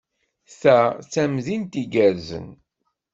[0.59, 2.47] Ta d tamdint igerrzen.